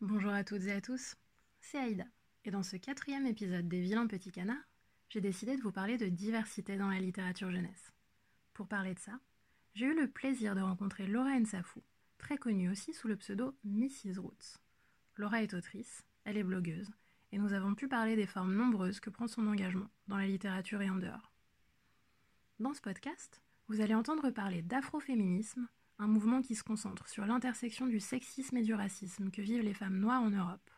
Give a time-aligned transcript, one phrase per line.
[0.00, 1.14] Bonjour à toutes et à tous,
[1.60, 2.04] c'est Aïda.
[2.44, 4.68] Et dans ce quatrième épisode des Vilains Petits Canards,
[5.08, 7.92] j'ai décidé de vous parler de diversité dans la littérature jeunesse.
[8.52, 9.18] Pour parler de ça,
[9.74, 11.82] j'ai eu le plaisir de rencontrer Laura Nsafou,
[12.18, 14.18] très connue aussi sous le pseudo Mrs.
[14.18, 14.58] Roots.
[15.16, 16.90] Laura est autrice, elle est blogueuse,
[17.32, 20.82] et nous avons pu parler des formes nombreuses que prend son engagement dans la littérature
[20.82, 21.32] et en dehors.
[22.58, 25.68] Dans ce podcast, vous allez entendre parler d'afroféminisme,
[25.98, 29.74] un mouvement qui se concentre sur l'intersection du sexisme et du racisme que vivent les
[29.74, 30.70] femmes noires en Europe,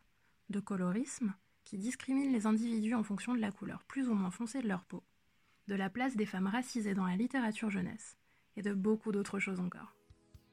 [0.50, 1.34] de colorisme,
[1.64, 4.84] qui discrimine les individus en fonction de la couleur plus ou moins foncée de leur
[4.84, 5.02] peau,
[5.68, 8.16] de la place des femmes racisées dans la littérature jeunesse,
[8.56, 9.96] et de beaucoup d'autres choses encore.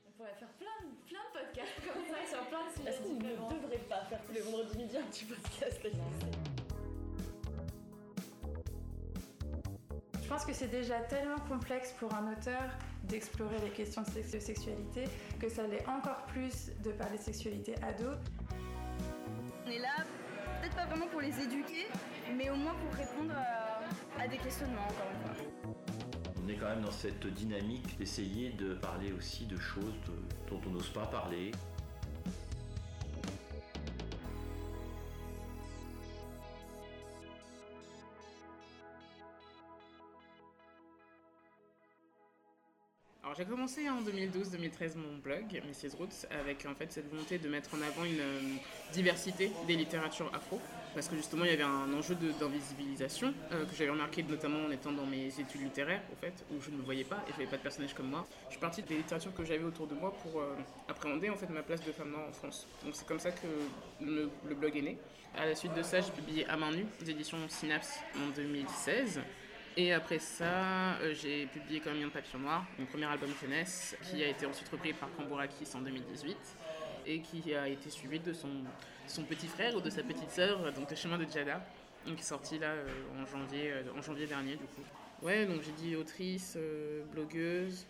[0.08, 3.14] On pourrait faire plein, plein de podcasts comme ça sur plein de sujets Est-ce qu'on
[3.14, 5.80] ne devrait pas faire tous les vendredis midi un petit podcast
[10.22, 12.72] Je pense que c'est déjà tellement complexe pour un auteur
[13.04, 15.04] d'explorer les questions de sex- de sexualité
[15.40, 18.12] que ça l'est encore plus de parler de sexualité ado.
[19.66, 20.04] On est là,
[20.62, 21.88] peut-être pas vraiment pour les éduquer,
[22.38, 25.74] mais au moins pour répondre à, à des questionnements, encore une fois.
[26.46, 30.60] On est quand même dans cette dynamique d'essayer de parler aussi de choses de- dont
[30.68, 31.52] on n'ose pas parler.
[43.36, 45.96] J'ai commencé en 2012-2013 mon blog, Mrs.
[45.98, 48.40] Roots, avec en fait cette volonté de mettre en avant une euh,
[48.92, 50.62] diversité des littératures afro,
[50.94, 54.70] parce que justement il y avait un enjeu d'invisibilisation euh, que j'avais remarqué notamment en
[54.70, 57.38] étant dans mes études littéraires, au fait, où je ne me voyais pas et je
[57.40, 58.28] n'avais pas de personnages comme moi.
[58.48, 60.56] Je suis partie des littératures que j'avais autour de moi pour euh,
[60.88, 62.68] appréhender en fait ma place de femme noire en France.
[62.84, 63.48] Donc c'est comme ça que
[64.02, 64.98] le, le blog est né.
[65.36, 69.22] À la suite de ça, j'ai publié À main nue, aux éditions Synapse en 2016.
[69.76, 74.24] Et après ça, euh, j'ai publié Comme un papillon noir, mon premier album jeunesse, qui
[74.24, 76.38] a été ensuite repris par Cambourakis en 2018
[77.08, 78.50] et qui a été suivi de son,
[79.08, 81.60] son petit frère ou de sa petite sœur, donc Le chemin de Djada,
[82.06, 82.88] donc, qui est sorti là euh,
[83.20, 84.84] en, janvier, euh, en janvier dernier du coup.
[85.24, 86.58] Ouais, donc j'ai dit autrice,
[87.12, 87.86] blogueuse.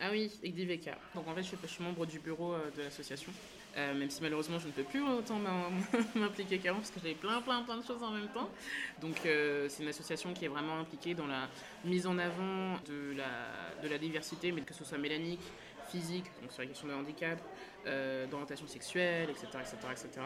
[0.00, 0.98] Ah oui, Egdiveka.
[1.14, 3.30] Donc en fait, je suis, je suis membre du bureau de l'association,
[3.76, 5.70] euh, même si malheureusement je ne peux plus autant m'im-
[6.14, 8.50] m'impliquer qu'avant parce que j'avais plein, plein, plein de choses en même temps.
[9.00, 11.48] Donc euh, c'est une association qui est vraiment impliquée dans la
[11.84, 15.42] mise en avant de la, diversité, mais que ce soit mélanique,
[15.90, 17.38] physique, donc sur la question de handicap,
[17.86, 20.20] euh, d'orientation sexuelle, etc., etc.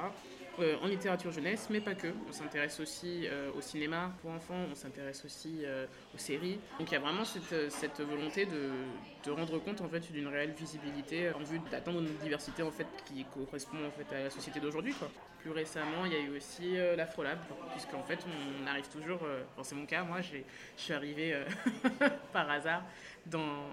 [0.58, 2.08] Euh, en littérature jeunesse, mais pas que.
[2.28, 6.58] On s'intéresse aussi euh, au cinéma pour enfants, on s'intéresse aussi euh, aux séries.
[6.78, 11.30] Donc il y a vraiment cette, volonté de, rendre compte en fait d'une réelle visibilité
[11.32, 14.94] en vue d'atteindre une diversité en fait qui correspond en fait à la société d'aujourd'hui.
[15.40, 17.38] Plus récemment, il y a eu aussi l'Afrolab,
[17.72, 19.20] puisqu'en fait on arrive toujours,
[19.62, 20.38] c'est mon cas, moi je
[20.76, 21.36] suis arrivée
[22.32, 22.82] par hasard
[23.26, 23.64] dans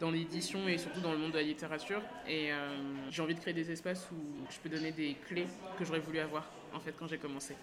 [0.00, 2.02] dans l'édition et surtout dans le monde de la littérature.
[2.26, 2.56] Et euh,
[3.10, 4.16] j'ai envie de créer des espaces où
[4.50, 5.46] je peux donner des clés
[5.78, 7.54] que j'aurais voulu avoir en fait quand j'ai commencé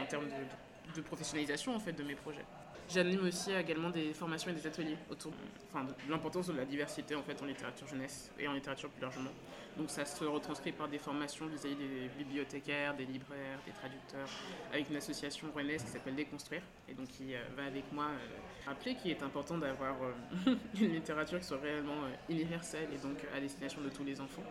[0.00, 2.44] en termes de, de professionnalisation en fait de mes projets.
[2.88, 5.32] J'anime aussi également des formations et des ateliers autour
[5.68, 9.02] enfin, de l'importance de la diversité en fait en littérature jeunesse et en littérature plus
[9.02, 9.30] largement.
[9.76, 14.28] Donc ça se retranscrit par des formations vis-à-vis des bibliothécaires, des libraires, des traducteurs,
[14.72, 18.66] avec une association rennaise qui s'appelle Déconstruire et donc qui euh, va avec moi euh,
[18.66, 23.40] rappeler qu'il est important d'avoir euh, une littérature qui soit réellement universelle et donc à
[23.40, 24.44] destination de tous les enfants.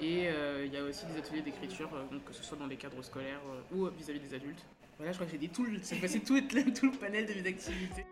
[0.00, 0.28] Et
[0.64, 1.90] il y a aussi des ateliers d'écriture,
[2.24, 3.40] que ce soit dans les cadres scolaires
[3.72, 4.64] ou vis-à-vis des adultes.
[4.98, 7.34] Voilà, je crois que j'ai dit tout, le- passé tout, le- tout le panel de
[7.34, 8.04] mes activités.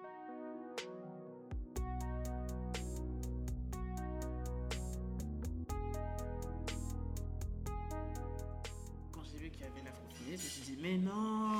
[9.12, 11.50] Quand j'ai vu qu'il y avait l'afroféminisme, je me suis dit mais non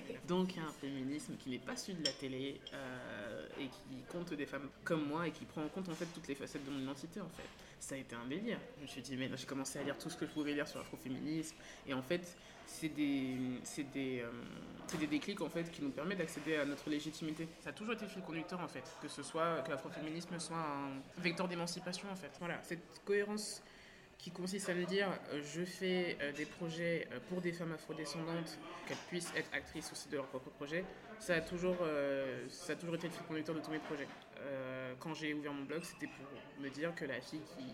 [0.28, 3.66] Donc il y a un féminisme qui n'est pas celui de la télé euh, et
[3.68, 6.34] qui compte des femmes comme moi et qui prend en compte en fait toutes les
[6.34, 7.44] facettes de mon identité en fait.
[7.80, 8.58] Ça a été un délire.
[8.78, 10.52] Je me suis dit mais non, j'ai commencé à lire tout ce que je pouvais
[10.52, 11.56] lire sur l'afroféminisme
[11.86, 14.30] et en fait c'est des, c'est des, euh,
[14.86, 17.48] c'est des déclics en fait qui nous permettent d'accéder à notre légitimité.
[17.60, 20.56] Ça a toujours été le fil conducteur en fait, que ce soit que l'afroféminisme soit
[20.56, 22.30] un vecteur d'émancipation en fait.
[22.40, 23.62] Voilà, cette cohérence
[24.18, 27.72] qui consiste à me dire euh, je fais euh, des projets euh, pour des femmes
[27.72, 30.84] afrodescendantes, qu'elles puissent être actrices aussi de leurs propres projets,
[31.18, 31.76] ça a toujours,
[32.48, 34.06] ça a toujours été le fil conducteur de tous mes projets.
[34.40, 37.64] Euh, quand j'ai ouvert mon blog, c'était pour me dire que la fille qui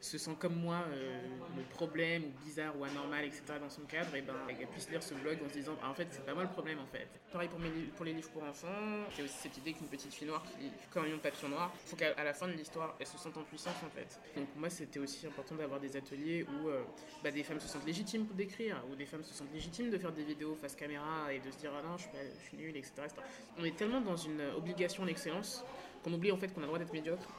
[0.00, 1.20] se sent comme moi euh,
[1.56, 3.42] le problème ou bizarre ou anormal, etc.
[3.60, 5.94] dans son cadre, et ben, elle puisse lire ce blog en se disant Ah, en
[5.94, 7.08] fait c'est pas moi le problème en fait.
[7.32, 8.68] Pareil pour, les livres pour enfants,
[9.16, 11.72] j'ai aussi cette idée qu'une petite fille noire qui comme un lion de papillon noir,
[11.86, 14.20] faut qu'à la fin de l'histoire elle se sente en puissance en fait.
[14.36, 16.82] Donc pour moi c'était aussi important d'avoir des ateliers où euh,
[17.24, 19.98] bah, des femmes se sentent légitimes pour d'écrire, où des femmes se sentent légitimes de
[19.98, 22.44] faire des vidéos face caméra et de se dire ah non je suis, pas- je
[22.46, 23.16] suis nulle, etc., etc.
[23.58, 25.64] On est tellement dans une obligation d'excellence
[26.02, 27.28] qu'on oublie en fait qu'on a le droit d'être médiocre.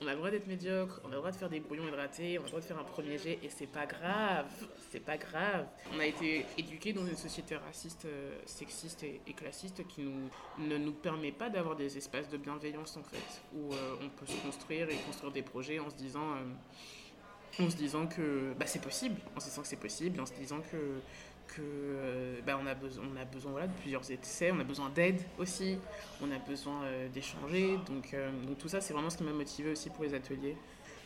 [0.00, 2.38] on a le droit d'être médiocre, on a le droit de faire des brouillons hydratés,
[2.38, 4.46] on a le droit de faire un premier jet et c'est pas grave,
[4.90, 5.66] c'est pas grave.
[5.94, 10.78] On a été éduqués dans une société raciste, euh, sexiste et, classiste qui nous, ne
[10.78, 14.40] nous permet pas d'avoir des espaces de bienveillance en fait, où euh, on peut se
[14.42, 18.82] construire et construire des projets en se disant, euh, en se disant que bah, c'est
[18.82, 21.00] possible, en se disant que c'est possible, en se disant que
[21.48, 24.64] que euh, bah, on a besoin, on a besoin voilà, de plusieurs essais, on a
[24.64, 25.78] besoin d'aide aussi,
[26.22, 27.78] on a besoin euh, d'échanger.
[27.86, 30.56] Donc, euh, donc tout ça, c'est vraiment ce qui m'a motivé aussi pour les ateliers.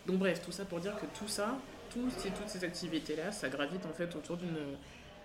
[0.07, 1.59] Donc bref, tout ça pour dire que tout ça,
[1.91, 4.77] tout ces, toutes ces activités-là, ça gravite en fait autour d'une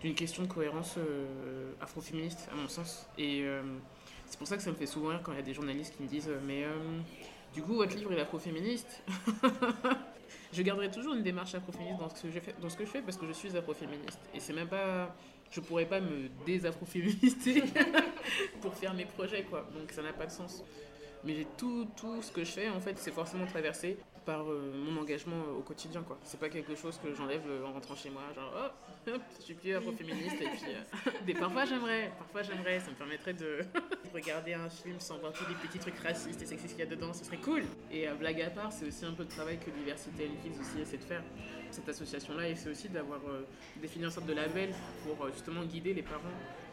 [0.01, 3.07] d'une question de cohérence euh, afroféministe, à mon sens.
[3.17, 3.45] Et
[4.27, 5.95] c'est pour ça que ça me fait souvent rire quand il y a des journalistes
[5.95, 6.65] qui me disent Mais
[7.53, 9.01] du coup, votre livre est afroféministe?
[10.53, 12.89] Je garderai toujours une démarche afroféministe dans ce que je fais, dans ce que je
[12.89, 14.19] fais parce que je suis afroféministe.
[14.33, 15.15] Et c'est même pas.
[15.51, 17.63] Je pourrais pas me désafroféminister
[18.61, 19.69] pour faire mes projets, quoi.
[19.73, 20.63] Donc ça n'a pas de sens.
[21.23, 24.99] Mais tout, tout ce que je fais, en fait, c'est forcément traversé par euh, mon
[24.99, 26.17] engagement euh, au quotidien, quoi.
[26.23, 29.43] C'est pas quelque chose que j'enlève euh, en rentrant chez moi, genre, oh, hop, je
[29.43, 30.41] suis plus afroféministe.
[30.41, 33.59] et puis, des, parfois j'aimerais, parfois j'aimerais, ça me permettrait de
[34.13, 36.89] regarder un film sans voir tous les petits trucs racistes et sexistes qu'il y a
[36.89, 37.63] dedans, ce serait cool.
[37.91, 40.97] Et blague à part, c'est aussi un peu le travail que Diversité Kids aussi essaie
[40.97, 41.23] de faire.
[41.69, 43.19] Cette association-là essaie aussi d'avoir
[43.81, 44.73] défini une sorte de label
[45.03, 46.21] pour justement guider les parents,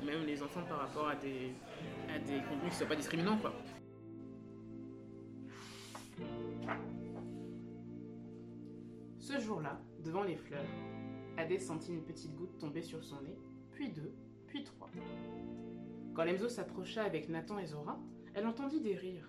[0.04, 1.52] même les enfants par rapport à des,
[2.08, 3.52] à des contenus qui ne soient pas discriminants, quoi.
[9.22, 10.66] Ce jour-là, devant les fleurs,
[11.36, 13.38] Adé sentit une petite goutte tomber sur son nez,
[13.70, 14.12] puis deux,
[14.48, 14.90] puis trois.
[16.12, 18.00] Quand Lemzo s'approcha avec Nathan et Zora,
[18.34, 19.28] elle entendit des rires.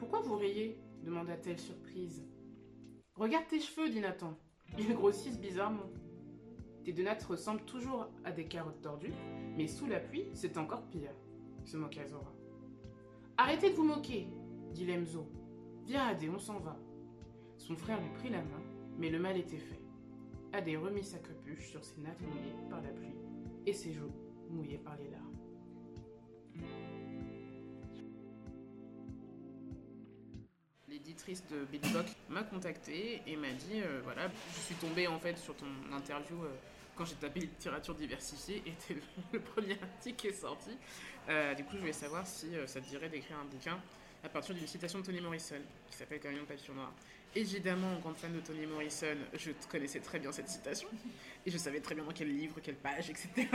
[0.00, 0.80] Pourquoi vous riez?
[1.04, 2.26] demanda-t-elle surprise.
[3.14, 4.36] Regarde tes cheveux, dit Nathan.
[4.76, 5.92] Ils grossissent bizarrement.
[6.84, 9.14] Tes deux ressemblent toujours à des carottes tordues,
[9.56, 11.14] mais sous la pluie, c'est encore pire,
[11.64, 12.34] se moqua Zora.
[13.36, 14.26] Arrêtez de vous moquer,
[14.72, 15.24] dit Lemzo.
[15.86, 16.76] Viens, Adé, on s'en va.
[17.58, 18.62] Son frère lui prit la main,
[18.98, 19.80] mais le mal était fait.
[20.52, 23.14] Adé remit sa capuche sur ses nattes mouillées par la pluie
[23.66, 24.12] et ses joues
[24.50, 25.24] mouillées par les larmes.
[30.88, 35.36] L'éditrice de Bitbox m'a contacté et m'a dit euh, voilà, je suis tombée en fait
[35.38, 36.48] sur ton interview euh,
[36.96, 38.94] quand j'ai tapé littérature diversifiée et
[39.32, 40.70] le, premier article qui est sorti.
[41.28, 43.78] Euh, du coup, je voulais savoir si ça te dirait d'écrire un bouquin
[44.24, 46.92] à partir d'une citation de Toni Morrison qui s'appelle Camion papillon noir.
[47.34, 50.88] Évidemment, en grande fan de Toni Morrison, je connaissais très bien cette citation
[51.44, 53.28] et je savais très bien dans quel livre, quelle page, etc.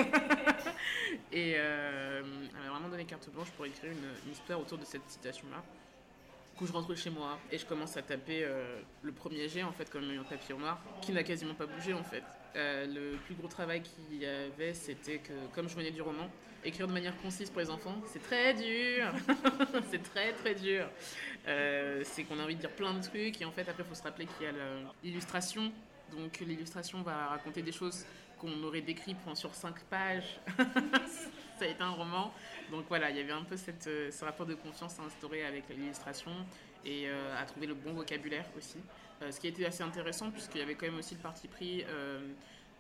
[1.31, 5.09] et euh, elle m'a vraiment donné carte blanche pour écrire une, histoire autour de cette
[5.09, 5.63] citation-là.
[6.51, 9.63] Du coup, je rentre chez moi et je commence à taper euh, le premier jet,
[9.63, 12.23] en fait, comme un papillon noir, qui n'a quasiment pas bougé, en fait.
[12.55, 16.29] Euh, le plus gros travail qu'il y avait, c'était que, comme je venais du roman,
[16.63, 19.11] écrire de manière concise pour les enfants, c'est très dur.
[19.91, 20.87] c'est très, très dur.
[21.47, 23.85] Euh, c'est qu'on a envie de dire plein de trucs et en fait, après, il
[23.85, 24.53] faut se rappeler qu'il y a
[25.03, 25.71] l'illustration.
[26.15, 28.05] Donc, l'illustration va raconter des choses
[28.37, 30.39] qu'on aurait décrites sur 5 pages.
[31.57, 32.31] Ça a été un roman.
[32.71, 35.43] Donc voilà, il y avait un peu cette, euh, ce rapport de confiance à instaurer
[35.45, 36.31] avec l'illustration
[36.85, 38.77] et à trouver le bon vocabulaire aussi.
[39.23, 41.83] Euh, ce qui été assez intéressant puisqu'il y avait quand même aussi le parti pris
[41.87, 42.19] euh,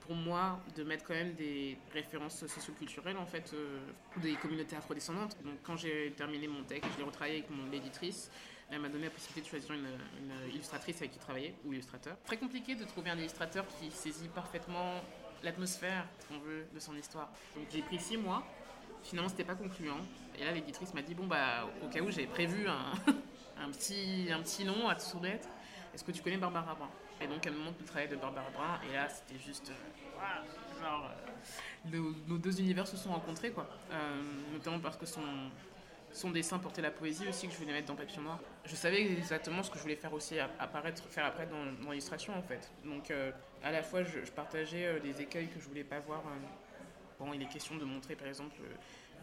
[0.01, 3.79] pour moi de mettre quand même des références socioculturelles en fait euh,
[4.17, 5.37] des communautés afrodescendantes.
[5.43, 8.29] Donc quand j'ai terminé mon texte, je l'ai retravaillé avec mon éditrice.
[8.69, 12.17] Elle m'a donné la possibilité de choisir une, illustratrice avec qui travailler, ou illustrateur.
[12.25, 15.01] Très compliqué de trouver un illustrateur qui saisit parfaitement
[15.43, 17.29] l'atmosphère qu'on veut de son histoire.
[17.55, 18.43] Donc j'ai pris six mois.
[19.03, 19.99] Finalement, c'était pas concluant.
[20.39, 24.41] Et là, l'éditrice m'a dit bon bah au cas où j'avais prévu un, petit un
[24.41, 25.47] petit nom à te soumettre.
[25.93, 26.89] Est-ce que tu connais Barbara Brun?
[27.21, 28.79] Et donc elle me montre le travail de Barbara Brun.
[28.89, 31.09] Et là, c'était juste euh, genre
[31.91, 33.67] euh, nos, deux univers se sont rencontrés quoi.
[33.91, 34.21] Euh,
[34.51, 38.23] notamment parce que son dessin portait la poésie aussi que je voulais mettre dans Papillon
[38.23, 38.39] Noir.
[38.65, 42.41] Je savais exactement ce que je voulais faire aussi apparaître, faire après dans, l'illustration en
[42.41, 42.71] fait.
[42.85, 43.11] Donc
[43.63, 46.23] à la fois je, partageais les écueils que je voulais pas voir
[47.19, 48.55] quand il est question de montrer par exemple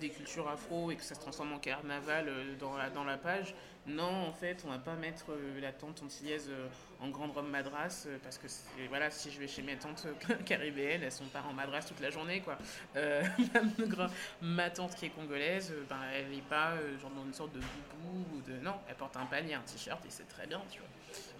[0.01, 3.55] des cultures afro et que ça se transforme en carnaval euh, dans la, page.
[3.87, 6.69] Non, en fait, on va pas mettre euh, la tante antillaise euh,
[7.01, 8.47] en grande robe madras parce que
[8.89, 10.07] voilà, si je vais chez mes tantes
[10.45, 12.59] caribéennes, elles sont pas en madras toute la journée quoi.
[14.43, 18.37] Ma tante qui est congolaise, ben, elle est pas genre dans une sorte de boubou
[18.37, 20.89] ou de non, elle porte un panier, un t-shirt et c'est très bien, tu vois.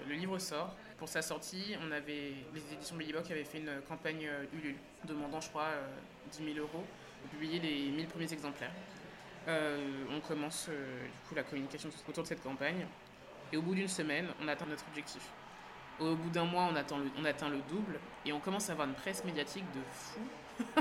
[0.09, 0.75] Le livre sort.
[0.99, 5.49] Pour sa sortie, on avait les éditions Billybock avaient fait une campagne Ulule demandant, je
[5.49, 5.87] crois, euh,
[6.33, 6.85] 10 000 euros
[7.29, 8.73] publier les 1000 premiers exemplaires.
[9.49, 12.87] Euh, on commence euh, la communication autour de cette campagne
[13.53, 15.23] et au bout d'une semaine, on atteint notre objectif.
[15.99, 16.77] Au bout d'un mois, on,
[17.25, 20.21] atteint le double et on commence à avoir une presse médiatique de fou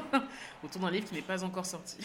[0.63, 1.97] autour d'un livre qui n'est pas encore sorti.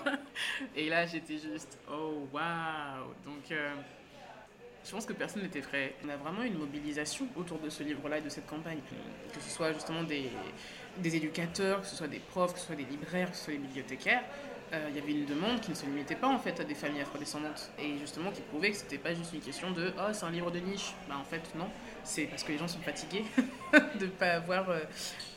[0.74, 3.14] et là, j'étais juste, oh waouh!
[3.52, 3.74] Euh,
[4.84, 5.94] je pense que personne n'était prêt.
[6.04, 8.80] On a vraiment une mobilisation autour de ce livre-là et de cette campagne.
[9.32, 10.28] Que ce soit justement des,
[11.04, 13.58] éducateurs, que ce soit des profs, que ce soit des libraires, que ce soit des
[13.60, 14.22] bibliothécaires.
[14.72, 16.74] Euh, Il y avait une demande qui ne se limitait pas en fait à des
[16.74, 20.24] familles afrodescendantes et justement qui prouvait que c'était pas juste une question de oh c'est
[20.24, 21.68] un livre de niche bah en fait non
[22.04, 23.24] c'est parce que les gens sont fatigués
[24.00, 24.80] de pas avoir euh,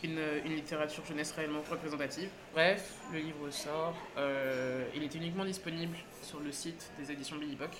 [0.06, 5.98] une, une littérature jeunesse réellement représentative bref le livre sort Euh, il est uniquement disponible
[6.22, 7.76] sur le site des éditions Billy Buck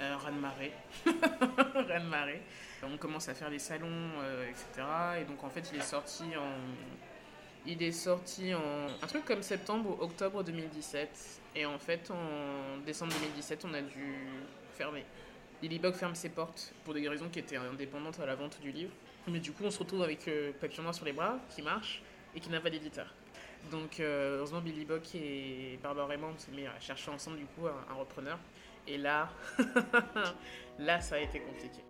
[0.00, 0.16] euh.
[0.16, 0.72] Ran Marais.
[2.82, 4.86] On commence à faire les salons, euh, etc.
[5.20, 6.52] Et donc en fait, il est sorti en.
[7.66, 8.86] Il est sorti en.
[9.02, 11.40] Un truc comme septembre ou octobre 2017.
[11.56, 14.16] Et en fait, en décembre 2017, on a dû
[14.76, 15.04] fermer.
[15.62, 18.92] Lilybug ferme ses portes pour des raisons qui étaient indépendantes à la vente du livre.
[19.28, 22.02] Mais du coup, on se retrouve avec euh, Papillon Noir sur les bras, qui marche,
[22.34, 23.06] et qui n'a pas d'éditeur.
[23.70, 27.46] Donc, euh, heureusement, Billy Buck et Barbara Raymond on s'est mis à chercher ensemble, du
[27.46, 28.38] coup, un repreneur.
[28.86, 29.30] Et là,
[30.78, 31.82] là, ça a été compliqué.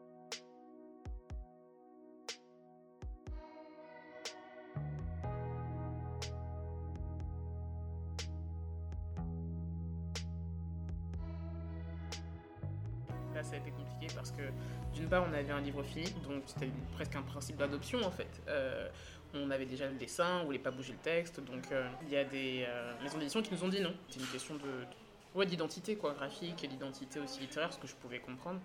[13.35, 14.43] Là, ça a été compliqué parce que
[14.95, 18.41] d'une part, on avait un livre fini, donc c'était presque un principe d'adoption en fait.
[18.47, 18.89] Euh,
[19.35, 22.17] on avait déjà le dessin, on voulait pas bouger le texte, donc euh, il y
[22.17, 23.93] a des euh, maisons d'édition qui nous ont dit non.
[24.09, 24.87] C'est une question de,
[25.35, 28.61] ouais, d'identité quoi, graphique et d'identité aussi littéraire, ce que je pouvais comprendre.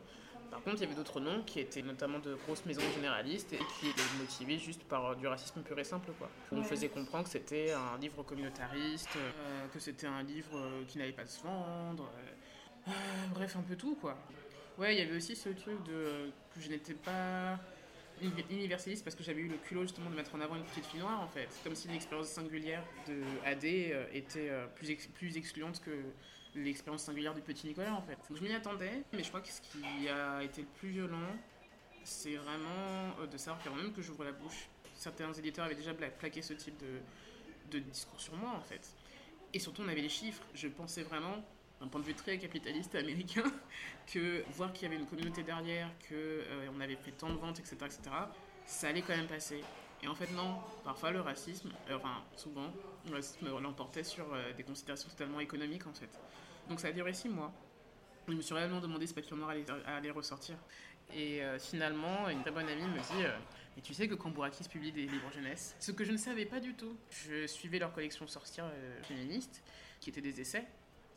[0.51, 3.59] Par contre, il y avait d'autres noms qui étaient notamment de grosses maisons généralistes et
[3.79, 6.11] qui étaient motivés juste par euh, du racisme pur et simple.
[6.17, 6.27] Quoi.
[6.51, 10.97] On faisait comprendre que c'était un livre communautariste, euh, que c'était un livre euh, qui
[10.97, 12.09] n'allait pas se vendre.
[12.87, 12.91] euh,
[13.35, 14.17] bref, un peu tout quoi.
[14.79, 17.59] Ouais, il y avait aussi ce truc de que je n'étais pas
[18.19, 20.85] uni- universaliste parce que j'avais eu le culot justement de mettre en avant une petite
[20.87, 21.47] fille noire en fait.
[21.51, 23.65] C'est comme si l'expérience singulière de AD
[24.13, 25.91] était plus, ex- plus excluante que
[26.63, 28.17] l'expérience singulière du petit Nicolas en fait.
[28.29, 31.35] Donc je m'y attendais, mais je crois que ce qui a été le plus violent,
[32.03, 35.93] c'est vraiment euh, de savoir qu'avant même que j'ouvre la bouche, certains éditeurs avaient déjà
[35.93, 38.95] pla- plaqué ce type de, de discours sur moi en fait.
[39.53, 40.43] Et surtout, on avait les chiffres.
[40.53, 41.43] Je pensais vraiment,
[41.81, 43.43] d'un point de vue très capitaliste américain,
[44.07, 47.37] que voir qu'il y avait une communauté derrière, que euh, on avait fait tant de
[47.37, 48.01] ventes, etc., etc.,
[48.65, 49.63] ça allait quand même passer.
[50.03, 50.59] Et en fait, non.
[50.83, 52.71] Parfois, le racisme, euh, enfin, souvent,
[53.09, 56.09] le racisme l'emportait sur euh, des considérations totalement économiques, en fait.
[56.69, 57.51] Donc, ça a duré six mois.
[58.29, 59.55] Je me suis réellement demandé si Papillon Noir
[59.87, 60.55] allait, ressortir.
[61.15, 63.35] Et euh, finalement, une très bonne amie me dit euh,
[63.75, 66.59] Mais tu sais que Cambourakis publie des livres jeunesse Ce que je ne savais pas
[66.59, 66.95] du tout.
[67.09, 69.63] Je suivais leur collection sorcière euh, féministe,
[69.99, 70.65] qui étaient des essais.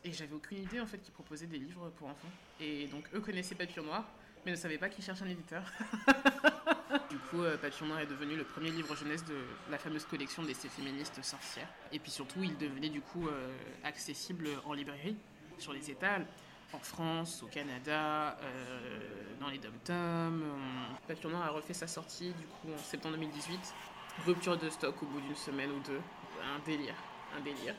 [0.04, 2.30] Et j'avais aucune idée en fait qu'ils proposaient des livres pour enfants.
[2.60, 4.04] Et donc eux connaissaient Papillon Noir,
[4.44, 5.70] mais ne savaient pas qu'ils cherchaient un éditeur.
[7.10, 9.36] du coup, Papillon Noir est devenu le premier livre jeunesse de
[9.70, 11.68] la fameuse collection d'essais féministes sorcières.
[11.92, 13.28] Et puis surtout, il devenait du coup
[13.84, 15.16] accessible en librairie,
[15.58, 16.26] sur les étals,
[16.72, 20.42] en France, au Canada, euh, dans les dom-toms.
[21.06, 23.74] Papillon Noir a refait sa sortie du coup en septembre 2018.
[24.26, 26.00] Rupture de stock au bout d'une semaine ou deux.
[26.42, 26.94] Un délire,
[27.36, 27.74] un délire.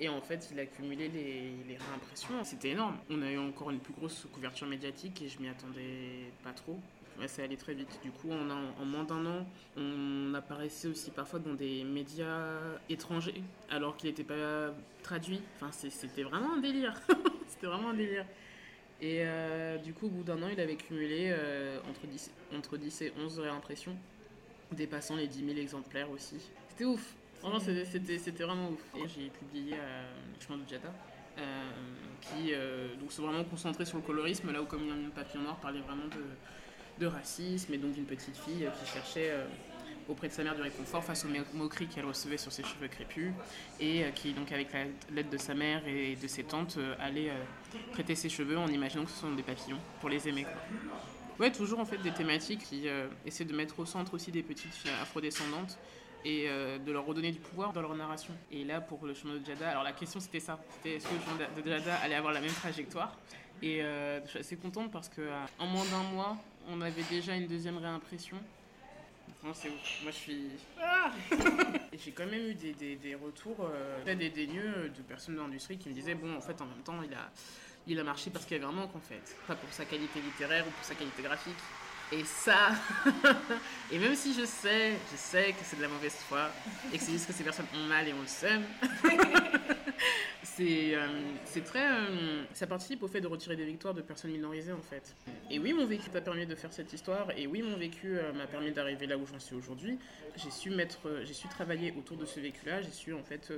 [0.00, 2.42] Et en fait, il a cumulé les, les réimpressions.
[2.42, 2.98] C'était énorme.
[3.10, 6.80] On a eu encore une plus grosse couverture médiatique et je m'y attendais pas trop.
[7.18, 8.00] Ouais, ça allait très vite.
[8.02, 12.58] Du coup, on a, en moins d'un an, on apparaissait aussi parfois dans des médias
[12.88, 15.40] étrangers alors qu'il n'était pas traduit.
[15.56, 16.94] Enfin, c'est- c'était vraiment un délire.
[17.48, 18.26] c'était vraiment un délire.
[19.00, 22.76] Et euh, du coup, au bout d'un an, il avait cumulé euh, entre, 10, entre
[22.76, 23.96] 10 et 11 réimpressions,
[24.72, 26.36] dépassant les 10 000 exemplaires aussi.
[26.70, 27.14] C'était ouf.
[27.38, 28.80] Franchement, c'était- vraiment ouf.
[28.96, 30.04] Et j'ai publié euh,
[30.40, 30.92] Chemin de Jata,
[31.38, 31.70] euh,
[32.22, 32.52] qui
[32.98, 36.06] donc c'est vraiment concentré sur le colorisme, là où comme une papillon noir parlait vraiment
[36.06, 36.22] de,
[36.98, 39.44] de racisme et donc d'une petite fille qui cherchait euh,
[40.08, 42.88] auprès de sa mère du réconfort face aux mo- moqueries qu'elle recevait sur ses cheveux
[42.88, 43.32] crépus
[43.80, 46.94] et euh, qui donc avec la- l'aide de sa mère et de ses tantes euh,
[47.00, 47.32] allait
[47.92, 50.46] prêter ses cheveux en imaginant que ce sont des papillons pour les aimer.
[51.40, 52.86] Ouais, toujours en fait des thématiques qui
[53.26, 55.76] essaient de mettre au centre aussi des petites filles afrodescendantes
[56.24, 58.32] et de leur redonner du pouvoir dans leur narration.
[58.52, 61.14] Et là, pour le chemin de Jada, alors la question c'était ça, c'était est-ce que
[61.14, 63.18] le chemin de Jada allait avoir la même trajectoire?
[63.62, 65.22] Et je suis assez contente parce que
[65.58, 66.36] en moins d'un mois,
[66.68, 68.36] on avait déjà une deuxième réimpression.
[69.40, 70.02] Franchement, c'est ouf.
[70.02, 70.42] Moi, je suis.
[70.80, 71.10] Ah
[71.92, 75.40] et j'ai quand même eu des, des, des retours euh, très dédaigneux de personnes de
[75.40, 77.30] l'industrie qui me disaient bon, en fait, en même temps, il a,
[77.86, 79.36] il a marché parce qu'il y avait un manque, en fait.
[79.46, 81.56] Pas pour sa qualité littéraire ou pour sa qualité graphique.
[82.12, 82.70] Et ça,
[83.90, 86.50] et même si je sais, je sais que c'est de la mauvaise foi
[86.92, 88.60] et que c'est juste que ces personnes ont mal et on le sait,
[90.44, 91.06] c'est euh,
[91.44, 91.90] c'est très.
[91.90, 95.14] euh, ça participe au fait de retirer des victoires de personnes minorisées en fait.
[95.50, 98.32] Et oui, mon vécu m'a permis de faire cette histoire et oui, mon vécu euh,
[98.32, 99.98] m'a permis d'arriver là où j'en suis aujourd'hui.
[100.36, 100.70] J'ai su
[101.32, 103.52] su travailler autour de ce vécu-là, j'ai su en fait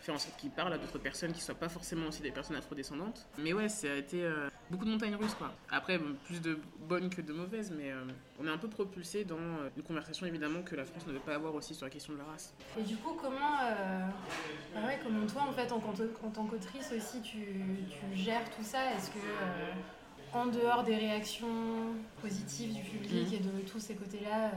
[0.00, 2.56] faire en sorte qu'il parle à d'autres personnes qui soient pas forcément aussi des personnes
[2.56, 3.26] afrodescendantes.
[3.38, 4.28] Mais ouais, ça a été
[4.70, 5.52] beaucoup de montagnes russes quoi.
[5.70, 7.92] Après, plus de bonnes que de mauvaises, mais
[8.38, 9.38] on est un peu propulsé dans
[9.76, 12.18] une conversation évidemment que la France ne veut pas avoir aussi sur la question de
[12.18, 12.54] la race.
[12.78, 13.38] Et du coup, comment,
[14.74, 15.94] bah ouais, comment toi, en fait, en, tant-
[16.28, 17.38] en tant qu'autrice aussi, tu,
[17.90, 19.72] tu gères tout ça Est-ce que, euh,
[20.34, 23.34] en dehors des réactions positives du public Mhm.
[23.34, 24.52] et de tous ces côtés-là, euh,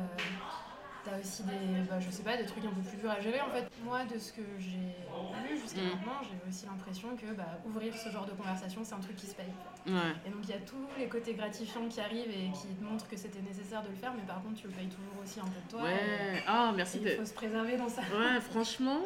[1.06, 3.40] t'as aussi des, bah, je sais pas, des trucs un peu plus durs à gérer
[3.40, 4.70] En fait, moi, de ce que j'ai
[5.48, 5.90] lu jusqu'à Mhm.
[5.92, 9.28] maintenant, j'ai aussi l'impression que bah, ouvrir ce genre de conversation, c'est un truc qui
[9.28, 9.46] se paye.
[9.48, 9.92] en fait.
[9.94, 10.14] Ouais.
[10.28, 13.08] Et donc, il y a tous les côtés gratifiants qui arrivent et qui te montrent
[13.08, 15.46] que c'était nécessaire de le faire, mais par contre, tu le payes toujours aussi un
[15.46, 15.90] peu de toi.
[15.90, 16.44] et- Ouais.
[16.48, 17.00] Ah, merci.
[17.00, 18.02] de- il faut se préserver dans ça.
[18.02, 19.00] Ouais, franchement,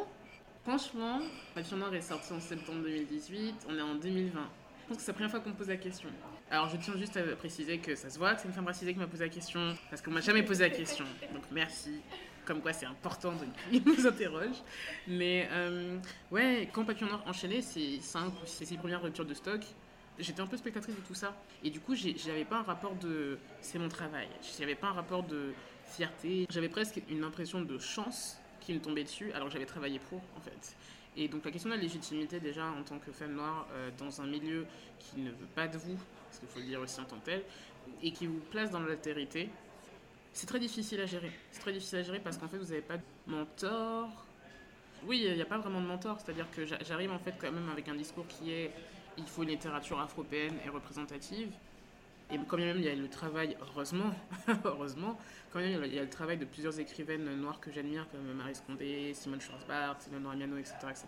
[0.66, 1.20] franchement,
[1.54, 4.40] Passion Noir est sorti en septembre 2018, on est en 2020.
[4.40, 6.08] Je pense que c'est la première fois qu'on me pose la question.
[6.50, 8.92] Alors je tiens juste à préciser que ça se voit que c'est une femme racisée
[8.92, 11.04] qui m'a posé la question, parce qu'on m'a jamais posé la question.
[11.32, 12.00] Donc merci.
[12.44, 14.56] Comme quoi c'est important de nous interroge.
[15.06, 15.98] Mais euh,
[16.32, 19.60] ouais, quand Papillon Noir enchaîné, c'est 5 ou 6 premières ruptures de stock,
[20.18, 21.32] j'étais un peu spectatrice de tout ça.
[21.62, 24.26] Et du coup, j'avais pas un rapport de c'est mon travail.
[24.58, 25.52] J'avais pas un rapport de
[25.84, 26.46] fierté.
[26.50, 30.20] J'avais presque une impression de chance qui me tombait dessus alors que j'avais travaillé pour
[30.36, 30.76] en fait.
[31.16, 34.20] Et donc la question de la légitimité déjà en tant que femme noire euh, dans
[34.20, 34.66] un milieu
[34.98, 35.96] qui ne veut pas de vous,
[36.26, 37.42] parce qu'il faut le dire aussi en tant que tel,
[38.02, 39.48] et qui vous place dans l'altérité,
[40.32, 41.30] c'est très difficile à gérer.
[41.52, 44.26] C'est très difficile à gérer parce qu'en fait vous n'avez pas de mentor.
[45.06, 47.52] Oui, il n'y a pas vraiment de mentor, c'est-à-dire que j'a- j'arrive en fait quand
[47.52, 48.72] même avec un discours qui est
[49.16, 51.50] il faut une littérature afropéenne et représentative.
[52.32, 54.10] Et quand même il y a le travail, heureusement,
[54.64, 55.16] heureusement,
[55.52, 58.56] quand même il y a le travail de plusieurs écrivaines noires que j'admire comme Marie
[58.56, 60.74] Scondé, Simone Schwarzbart, Eleonore Miano, etc.
[60.90, 61.06] etc.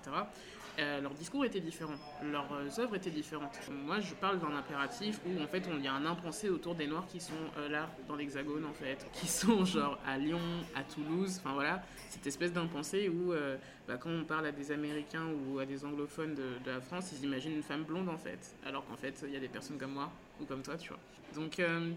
[0.79, 3.59] Euh, leur discours était différent, leurs euh, œuvres étaient différentes.
[3.85, 6.87] Moi, je parle d'un impératif où en fait il y a un impensé autour des
[6.87, 10.39] Noirs qui sont euh, là dans l'Hexagone en fait, qui sont genre à Lyon,
[10.77, 13.57] à Toulouse, enfin voilà, cette espèce d'impensé où euh,
[13.89, 17.25] bah, quand on parle à des Américains ou à des anglophones de la France, ils
[17.25, 19.95] imaginent une femme blonde en fait, alors qu'en fait il y a des personnes comme
[19.95, 20.99] moi ou comme toi, tu vois.
[21.35, 21.91] Donc euh,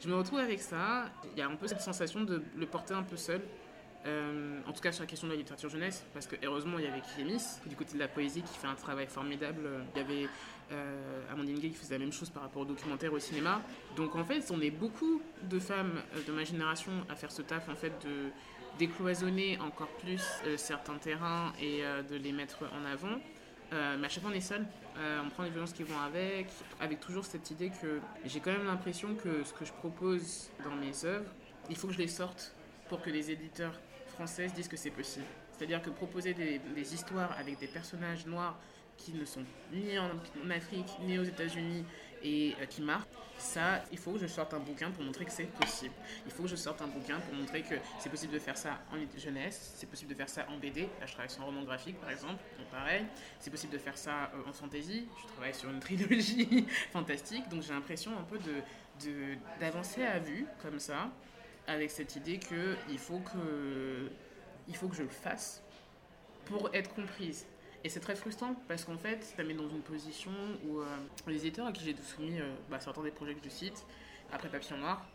[0.00, 2.94] je me retrouve avec ça, il y a un peu cette sensation de le porter
[2.94, 3.40] un peu seul.
[4.06, 6.84] Euh, en tout cas sur la question de la littérature jeunesse, parce que heureusement il
[6.84, 9.68] y avait Kémis, du côté de la poésie, qui fait un travail formidable.
[9.94, 10.28] Il y avait
[10.70, 13.62] euh, Amandine Gay qui faisait la même chose par rapport au documentaire, au cinéma.
[13.96, 17.68] Donc en fait, on est beaucoup de femmes de ma génération à faire ce taf
[17.68, 18.30] en fait de
[18.78, 20.22] décloisonner encore plus
[20.56, 23.18] certains terrains et de les mettre en avant.
[23.72, 24.64] Euh, mais à chaque fois on est seul,
[24.98, 26.46] Euh, on prend les violences qui vont avec,
[26.80, 30.74] avec toujours cette idée que j'ai quand même l'impression que ce que je propose dans
[30.74, 31.30] mes œuvres,
[31.68, 32.54] il faut que je les sorte
[32.88, 35.26] pour que les éditeurs français se disent que c'est possible.
[35.52, 38.58] C'est-à-dire que proposer des, histoires avec des personnages noirs
[38.96, 40.08] qui ne sont ni en,
[40.44, 41.84] en Afrique ni aux États-Unis
[42.22, 43.05] et euh, qui marquent,
[43.46, 45.94] ça, il faut que je sorte un bouquin pour montrer que c'est possible.
[46.26, 48.80] Il faut que je sorte un bouquin pour montrer que c'est possible de faire ça
[48.92, 50.82] en jeunesse, c'est possible de faire ça en BD.
[50.82, 53.04] Là, je travaille sur un roman graphique, par exemple, donc pareil.
[53.40, 55.06] C'est possible de faire ça euh, en fantasy.
[55.22, 58.62] Je travaille sur une trilogie fantastique, donc j'ai l'impression un peu de
[59.60, 61.10] d'avancer à vue comme ça,
[61.66, 64.10] avec cette idée que il faut que
[64.68, 65.62] il faut que je le fasse
[66.46, 67.46] pour être comprise.
[67.86, 70.32] Et c'est très frustrant parce qu'en fait, ça met dans une position
[70.66, 70.96] où euh,
[71.28, 73.86] les éditeurs à qui j'ai soumis euh, bah, certains des projets que je cite,
[74.32, 75.06] après Papillon Noir,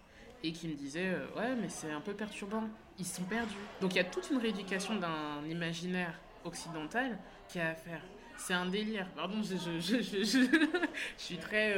[0.41, 2.63] et qui me disaient euh, Ouais, mais c'est un peu perturbant,
[2.97, 3.57] ils sont perdus.
[3.81, 8.01] Donc il y a toute une rééducation d'un imaginaire occidental qui a à faire.
[8.37, 9.05] C'est un délire.
[9.17, 10.23] Pardon, je, je, je, je,
[11.17, 11.73] suis très,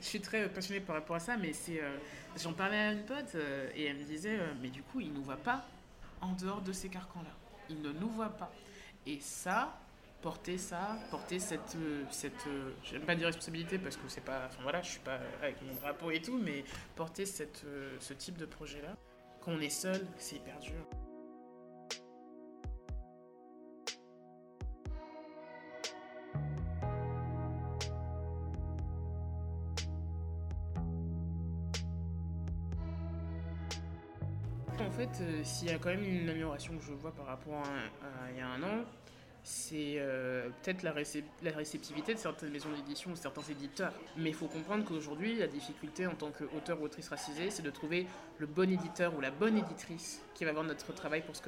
[0.00, 1.82] je suis très passionnée par rapport à ça, mais c'est,
[2.42, 3.36] j'en parlais à une pote
[3.76, 5.66] et elle me disait, mais du coup, il ne nous voit pas
[6.22, 7.36] en dehors de ces carcans-là.
[7.68, 8.50] Il ne nous voit pas.
[9.06, 9.76] Et ça,
[10.22, 14.46] porter ça, porter cette, euh, cette, euh, j'aime pas dire responsabilité parce que c'est pas,
[14.46, 18.14] enfin voilà, je suis pas avec mon drapeau et tout, mais porter cette, euh, ce
[18.14, 18.96] type de projet-là,
[19.40, 20.86] quand on est seul, c'est hyper dur.
[34.78, 38.26] En fait, s'il y a quand même une amélioration que je vois par rapport à,
[38.26, 38.84] à il y a un an,
[39.44, 43.92] c'est euh, peut-être la, récep- la réceptivité de certaines maisons d'édition ou certains éditeurs.
[44.16, 47.70] Mais il faut comprendre qu'aujourd'hui, la difficulté en tant qu'auteur ou autrice racisée, c'est de
[47.70, 48.06] trouver
[48.38, 51.42] le bon éditeur ou la bonne éditrice qui va voir notre travail pour ce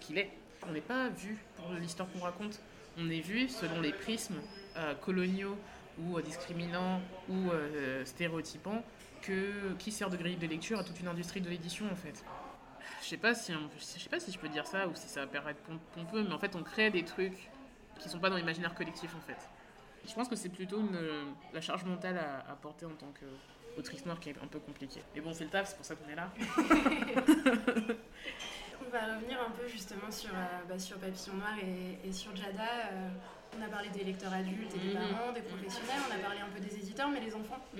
[0.00, 0.30] qu'il est.
[0.68, 2.60] On n'est pas vu pour l'histoire qu'on raconte.
[2.98, 4.40] On est vu selon les prismes
[4.76, 5.56] euh, coloniaux
[5.98, 7.50] ou discriminant ou
[8.04, 8.82] stéréotypant
[9.20, 12.24] que qui sert de grille de lecture à toute une industrie de l'édition en fait.
[13.12, 15.20] Je sais pas si je sais pas si je peux dire ça ou si ça
[15.20, 15.60] va paraître
[15.94, 17.50] pompeux, mais en fait on crée des trucs
[18.00, 19.36] qui sont pas dans l'imaginaire collectif en fait.
[20.08, 24.18] Je pense que c'est plutôt une, la charge mentale à, porter en tant qu'autrice noire
[24.18, 25.02] qui est un peu compliquée.
[25.14, 26.30] Mais bon, c'est le taf, c'est pour ça qu'on est là.
[28.80, 31.58] on va revenir un peu justement sur, euh, bah, sur Papillon Noir
[32.02, 32.62] et, sur Jada.
[32.92, 33.10] Euh,
[33.58, 34.94] on a parlé des lecteurs adultes et des mhm.
[34.94, 37.58] parents, des professionnels, on a parlé un peu des éditeurs, mais les enfants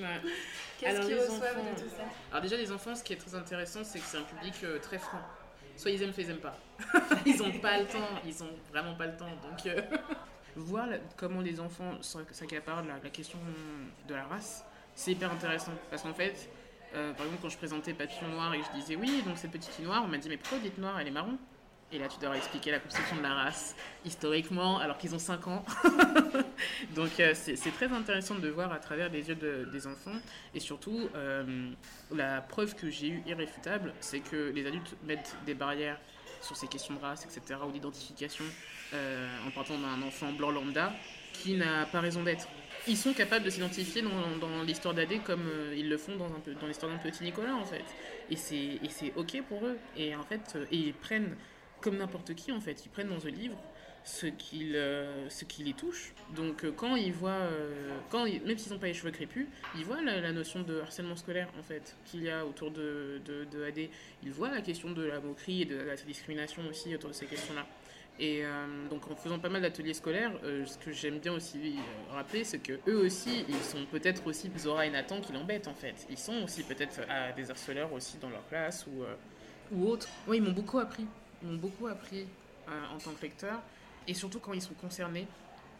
[0.78, 2.04] Qu'est-ce qu'ils reçoivent de tout ça?
[2.30, 4.78] Alors déjà, les enfants, ce qui est très intéressant, c'est que c'est un public euh,
[4.78, 5.20] très franc.
[5.76, 6.58] Soit ils aiment, soit ils aiment pas.
[7.26, 9.30] ils n'ont pas le temps, ils ont vraiment pas le temps.
[9.42, 9.80] Donc, euh,
[10.56, 13.38] voir comment les enfants s'accaparent la, la question
[14.06, 15.72] de la race, c'est hyper intéressant.
[15.90, 16.50] Parce qu'en fait,
[16.94, 19.72] euh, par exemple, quand je présentais Papillon Noir et je disais oui, donc cette petite
[19.72, 21.38] fille noire, on m'a dit mais pourquoi vous dites noire, elle est marron
[21.92, 25.46] et là, tu dois expliquer la construction de la race historiquement, alors qu'ils ont 5
[25.46, 25.64] ans.
[26.94, 29.37] Donc, euh, c'est très intéressant de voir à travers les yeux
[29.70, 30.16] des enfants.
[30.55, 31.70] Et surtout, euh,
[32.11, 36.00] la preuve que j'ai eue irréfutable, c'est que les adultes mettent des barrières
[36.40, 38.44] sur ces questions de race, etc., ou d'identification,
[38.94, 40.92] euh, en partant d'un enfant blanc lambda
[41.35, 42.48] qui n'a pas raison d'être.
[42.88, 46.98] Ils sont capables de s'identifier dans, l'histoire d'AD comme ils le font dans, l'histoire d'un
[46.98, 47.85] petit Nicolas, en fait.
[48.31, 49.78] Et c'est OK pour eux.
[49.96, 51.37] Et en fait, ils prennent
[51.83, 52.85] comme n'importe qui en fait.
[52.87, 53.59] Ils prennent dans un livre
[54.05, 56.12] ce qui, euh, qui les touche.
[56.35, 59.85] Donc euh, quand ils voient, euh, quand même s'ils n'ont pas les cheveux crépus, ils
[59.85, 63.88] voient la, notion de harcèlement scolaire en fait qu'il y a autour de, de, AD.
[64.23, 67.27] Ils voient la question de la moquerie et de la discrimination aussi autour de ces
[67.27, 67.66] questions-là.
[68.21, 68.45] Et
[68.90, 71.77] donc en faisant pas mal d'ateliers scolaires, ce que j'aime bien aussi
[72.11, 75.75] rappeler, c'est que eux aussi, ils sont peut-être aussi Zora et Nathan qui l'embêtent en
[75.75, 76.07] fait.
[76.11, 77.01] Ils sont aussi peut-être
[77.35, 79.03] des harceleurs aussi dans leur classe ou,
[79.75, 80.09] ou autres.
[80.29, 81.07] Oui, ils m'ont beaucoup appris
[81.44, 82.26] m'ont beaucoup appris
[82.68, 83.61] euh, en tant que lecteur.
[84.07, 85.26] Et surtout quand ils sont concernés,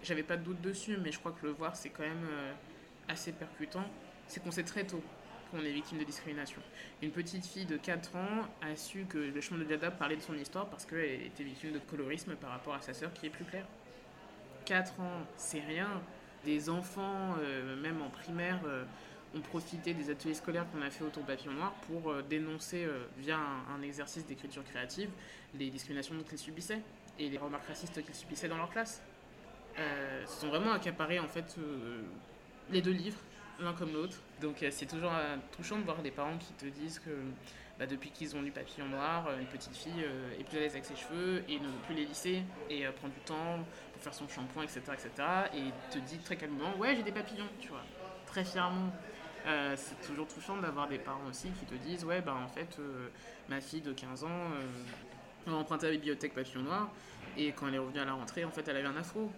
[0.03, 2.53] j'avais pas de doute dessus, mais je crois que le voir, c'est quand même euh,
[3.09, 3.85] assez percutant.
[4.29, 5.03] C'est qu'on sait très tôt
[5.51, 6.63] qu'on est victime de discrimination.
[7.03, 10.23] Une petite fille de 4 ans a su que le chemin de Dada parlait de
[10.23, 13.31] son histoire parce qu'elle était victime de colorisme par rapport à sa sœur qui est
[13.31, 13.67] plus claire.
[14.65, 16.01] 4 ans, c'est rien.
[16.45, 18.61] Des enfants, euh, même en primaire,
[19.35, 23.05] ont profité des ateliers scolaires qu'on a fait autour Papillon Noir pour euh, dénoncer, euh,
[23.19, 25.11] via un, exercice d'écriture créative,
[25.59, 26.81] les discriminations qu'ils subissaient
[27.19, 29.03] et les remarques racistes qu'ils subissaient dans leur classe.
[29.79, 31.57] Euh, ils sont vraiment accaparés en fait
[32.71, 33.19] les deux livres,
[33.59, 34.19] l'un comme l'autre.
[34.41, 35.13] Donc c'est toujours
[35.57, 37.11] touchant de voir des parents qui te disent que
[37.79, 40.05] bah, depuis qu'ils ont lu Papillon Noir, une petite fille
[40.39, 43.09] est plus à l'aise avec ses cheveux et ne veut plus les lisser et prend
[43.09, 45.11] du temps pour faire son shampoing, etc., etc.
[45.55, 47.85] Et te dit très calmement, ouais j'ai des papillons, tu vois,
[48.33, 48.91] très fièrement.
[49.47, 52.79] Euh, c'est toujours touchant d'avoir des parents aussi qui te disent Ouais, bah en fait,
[52.79, 53.09] euh,
[53.49, 56.89] ma fille de 15 ans euh, a emprunté à la bibliothèque Papillon Noir
[57.37, 59.31] et quand elle est revenue à la rentrée, en fait, elle avait un afro.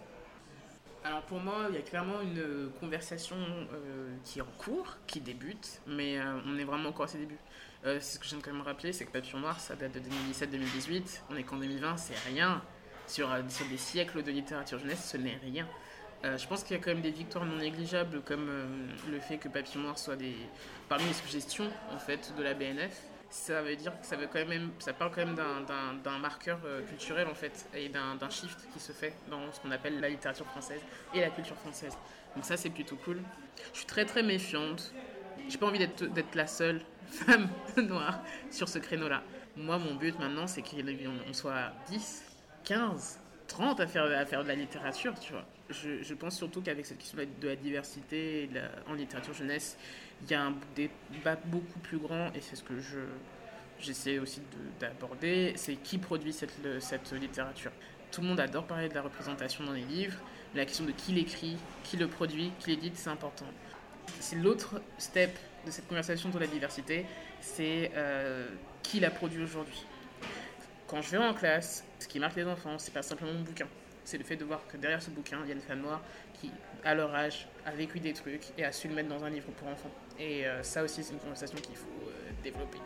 [1.03, 3.35] Alors pour moi, il y a clairement une conversation
[4.23, 7.37] qui est en cours, qui débute, mais on est vraiment encore à ses débuts.
[7.83, 11.21] ce que j'aime quand même rappeler, c'est que Papillon Noir, ça date de 2017-2018.
[11.29, 12.63] On est qu'en 2020, c'est rien.
[13.05, 15.67] Sur, sur des siècles de littérature jeunesse, ce n'est rien.
[16.25, 18.65] Euh, je pense qu'il y a quand même des victoires non négligeables, comme euh,
[19.11, 20.17] le fait que Papillon Noir soit
[20.89, 22.99] parmi les suggestions en fait, de la BNF.
[23.29, 27.89] Ça veut dire que ça parle quand même d'un marqueur euh, culturel en fait, et
[27.89, 30.81] d'un shift qui se fait dans ce qu'on appelle la littérature française
[31.13, 31.95] et la culture française.
[32.35, 33.21] Donc ça c'est plutôt cool.
[33.73, 34.93] Je suis très très méfiante.
[35.47, 39.21] J'ai pas envie d'être la seule femme noire sur ce créneau-là.
[39.57, 42.23] Moi mon but maintenant c'est qu'on soit 10,
[42.63, 44.07] 15, 30 à faire,
[44.43, 48.49] de la littérature, tu vois je, pense surtout qu'avec cette question de la diversité
[48.87, 49.77] en littérature jeunesse,
[50.23, 52.99] il y a un débat beaucoup plus grand, et c'est ce que je,
[53.79, 54.41] j'essaie aussi
[54.79, 57.71] d'aborder, c'est qui produit cette, cette littérature.
[58.11, 60.17] Tout le monde adore parler de la représentation dans les livres,
[60.53, 63.45] la question de qui l'écrit, qui le produit, qui l'édite, c'est important.
[64.19, 67.05] C'est l'autre step de cette conversation de la diversité,
[67.41, 68.47] c'est euh,
[68.83, 69.83] qui l'a produit aujourd'hui.
[70.95, 73.67] Quand je vais en classe, ce qui marque les enfants, c'est pas simplement mon bouquin
[74.05, 76.01] c'est le fait de voir que derrière ce bouquin, il y a une femme noire
[76.35, 76.51] qui,
[76.85, 79.51] à leur âge, a vécu des trucs et a su le mettre dans un livre
[79.51, 79.91] pour enfants.
[80.17, 82.77] Et euh, ça aussi, c'est une conversation qu'il faut euh, développer.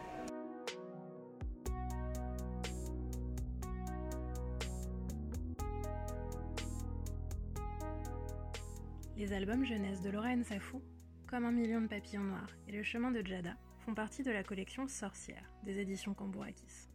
[9.18, 10.82] Les albums jeunesse de Lorraine Safou,
[11.28, 14.44] comme Un million de papillons noirs et Le chemin de Jada, font partie de la
[14.44, 16.89] collection Sorcière des éditions Cambourakis.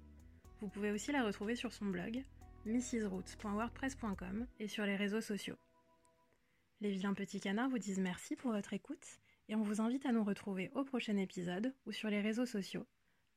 [0.64, 2.24] Vous pouvez aussi la retrouver sur son blog
[2.64, 5.58] mrsroots.wordpress.com et sur les réseaux sociaux.
[6.80, 10.12] Les vilains petits canards vous disent merci pour votre écoute et on vous invite à
[10.12, 12.86] nous retrouver au prochain épisode ou sur les réseaux sociaux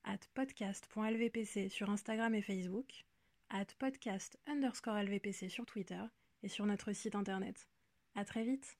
[0.05, 3.03] at podcast.lvpc sur Instagram et Facebook,
[3.49, 6.03] at podcast underscore lvpc sur Twitter
[6.43, 7.67] et sur notre site internet.
[8.15, 8.77] À très vite